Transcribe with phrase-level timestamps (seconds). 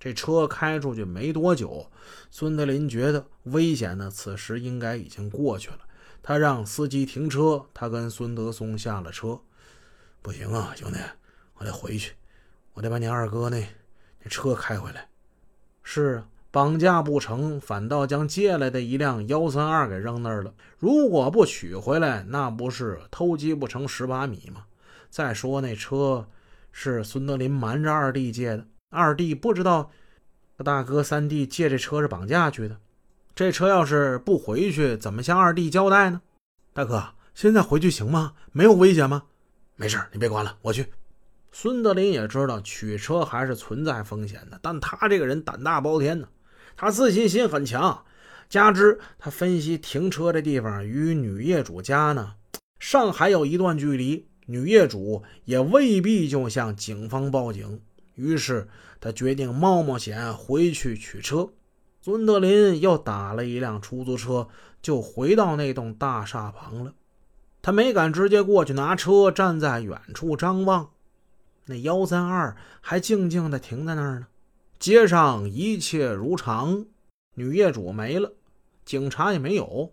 [0.00, 1.90] 这车开出去没多久，
[2.30, 5.78] 孙德林觉得危险呢，此时应该已经过去了。
[6.22, 9.40] 他让司机停车，他跟孙德松下了车。
[10.20, 10.98] 不行啊，兄弟，
[11.54, 12.12] 我得回去，
[12.74, 13.66] 我得把你二哥那
[14.22, 15.08] 那车开回来。
[15.82, 20.52] 是啊，绑架不成，反倒将借来的一辆幺三二给扔那儿了。
[20.78, 24.66] 如果不取回来，那不是偷鸡不成蚀把米吗？
[25.08, 26.28] 再说那车
[26.70, 28.66] 是孙德林瞒着二弟借的。
[28.90, 29.90] 二弟不知道，
[30.64, 32.78] 大哥三弟借这车是绑架去的。
[33.34, 36.22] 这车要是不回去，怎么向二弟交代呢？
[36.72, 38.32] 大哥，现在回去行吗？
[38.50, 39.24] 没有危险吗？
[39.76, 40.86] 没事，你别管了，我去。
[41.52, 46.26] 孙德林也知道取车还是存在风险的，但他这个人胆大包天呢，
[46.74, 48.04] 他自信心很强，
[48.48, 52.34] 加之他分析停车这地方与女业主家呢
[52.78, 57.82] 尚还有一段距离，女业主也未必就向警方报警。
[58.18, 58.68] 于是
[59.00, 61.50] 他决定冒冒险回去取车。
[62.00, 64.48] 孙德林又打了一辆出租车，
[64.82, 66.92] 就回到那栋大厦旁了。
[67.62, 70.90] 他没敢直接过去拿车，站在远处张望。
[71.66, 74.26] 那幺三二还静静地停在那儿呢。
[74.78, 76.86] 街上一切如常，
[77.34, 78.32] 女业主没了，
[78.84, 79.92] 警察也没有。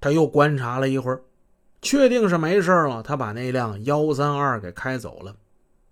[0.00, 1.22] 他又观察了一会儿，
[1.80, 3.02] 确定是没事了。
[3.02, 5.36] 他把那辆幺三二给开走了。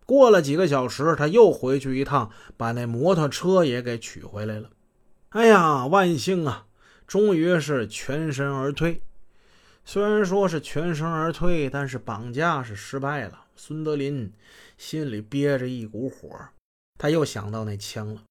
[0.09, 4.71] 过了几个小时，他又回去一趟，把那摩托车也给取回来了。
[5.29, 6.65] 哎呀，万幸啊，
[7.07, 9.03] 终于是全身而退。
[9.85, 13.45] 虽然说是全身而退，但是绑架是失败了。
[13.55, 14.33] 孙德林
[14.79, 16.31] 心里憋着一股火，
[16.99, 18.23] 他又想到那枪了。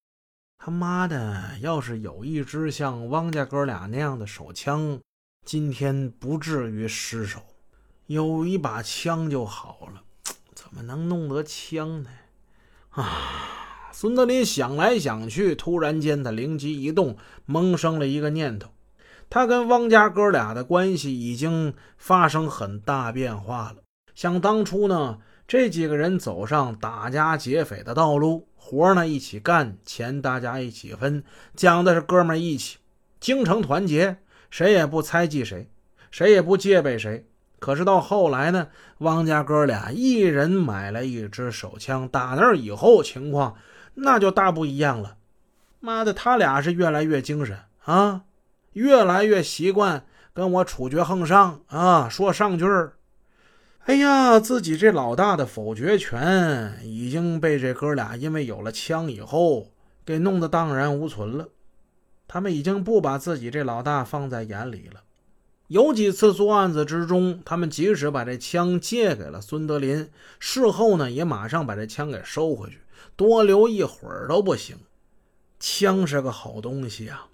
[0.58, 5.00] 他妈的，要是有一支像汪家哥俩那样的手枪，
[5.46, 7.40] 今天不至于失手。
[8.08, 10.02] 有一把枪就好了。
[10.68, 12.10] 怎么能弄得枪呢？
[12.92, 13.90] 啊！
[13.94, 17.16] 孙德林想来想去，突然间他灵机一动，
[17.46, 18.72] 萌生了一个念头：
[19.30, 23.78] 他跟汪家哥俩的关系已经发生很大变化了。
[24.14, 31.24] 想当初呢，这几个人走上打家劫匪的道路，活呢一起干，钱大家一起分，
[31.56, 32.78] 讲的是哥们义气、
[33.22, 34.18] 精诚团结，
[34.52, 35.72] 谁也不猜忌谁，
[36.12, 37.26] 谁也不戒备谁。
[37.60, 38.68] 可是到后来呢，
[39.00, 43.56] 汪家哥俩一人买了一支手枪，打那以后情况
[43.96, 45.18] 那就大不一样了。
[45.80, 48.24] 妈的，他俩是越来越精神啊，
[48.74, 52.94] 越来越习惯跟我处决横上啊，说上句儿。
[53.86, 59.72] 哎呀，自己这老大的否决权已经被这哥俩因为有了枪以后
[60.06, 61.48] 给弄得荡然无存了，
[62.28, 65.02] 他们已经不把自己这老大放在眼里了。
[65.68, 72.80] 有几次作案子之中，他们即使把这枪借给了孙德林，事后呢也马上把这枪给收回去，
[73.18, 74.78] 多留一会儿都不行。
[75.60, 77.28] 枪是个好东西啊，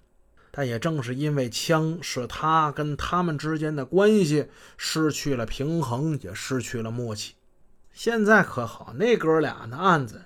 [0.50, 7.34] 但也正是因为枪，使他跟他们之间的关系失去了平衡，也失去了默契。
[7.92, 10.22] 现在可好，那哥俩的案子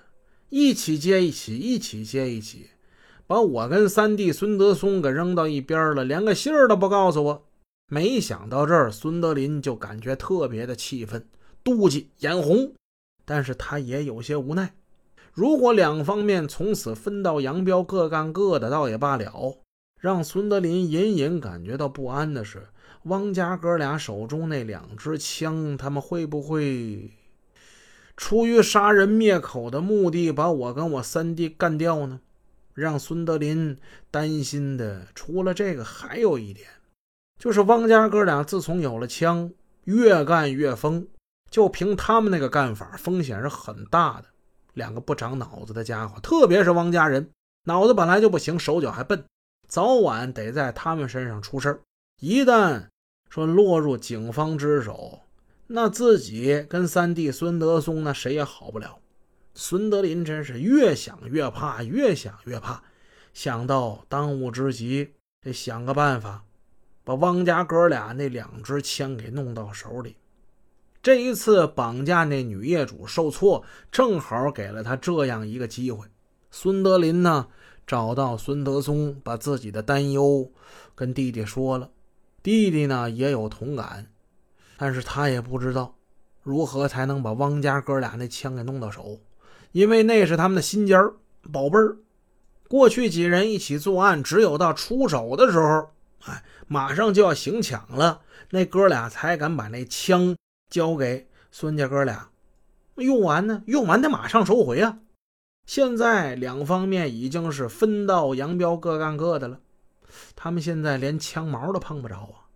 [0.49, 2.71] 一起接一起，一起接一起，
[3.27, 7.48] 把我跟三弟孙德松给扔到一边了，连个信儿都不告诉我。
[7.91, 11.27] 没想到这儿，孙德林就感觉特别的气愤、
[11.63, 12.73] 妒忌、眼红，
[13.25, 14.75] 但是他也有些无奈。
[15.33, 19.57] 如果两方面从此分道扬镳，各干各的，倒也罢了。
[19.99, 22.67] 让孙德林隐隐感觉到不安的是，
[23.03, 27.11] 汪家哥俩手中那两支枪，他们会不会
[28.15, 32.21] 出于杀人灭口的目的，把我跟我三弟干掉呢？
[32.75, 33.77] 让孙德林
[34.11, 36.67] 担心的，除了这个，还有一点。
[37.39, 39.51] 就是汪家哥俩自从有了枪，
[39.85, 41.07] 越干越疯。
[41.49, 44.25] 就凭他们那个干法，风险是很大的。
[44.75, 47.31] 两个不长脑子的家伙，特别是汪家人，
[47.63, 49.25] 脑子本来就不行，手脚还笨，
[49.67, 51.81] 早晚得在他们身上出事
[52.21, 52.85] 一旦
[53.29, 55.21] 说落入警方之手，
[55.65, 58.99] 那自己跟三弟孙德松那谁也好不了。
[59.55, 62.83] 孙德林真是越想越怕，越想越怕。
[63.33, 66.43] 想到当务之急，得想个办法。
[67.03, 70.15] 把汪家哥俩那两支枪给弄到手里。
[71.01, 76.05] 这一次绑架那女业主受挫，正好给了他这样一个机会。
[76.51, 77.47] 孙德林呢，
[77.87, 80.51] 找到孙德松，把自己的担忧
[80.95, 81.89] 跟弟弟说了。
[82.43, 84.07] 弟弟呢也有同感，
[84.77, 85.95] 但是他也不知道
[86.43, 89.19] 如何才能把汪家哥俩那枪给弄到手，
[89.71, 91.13] 因为那是他们的心尖儿、
[91.51, 91.97] 宝贝儿。
[92.67, 95.89] 过去几人一起作案，只有到出手的时候。
[96.25, 98.21] 哎，马上就要行抢了，
[98.51, 100.35] 那哥俩才敢把那枪
[100.69, 102.29] 交给孙家哥俩。
[102.95, 104.99] 用完呢，用完得马上收回啊！
[105.65, 109.59] 现在两方面已经是分道扬镳，各干各的了。
[110.35, 112.48] 他们现在连枪毛都碰不着啊！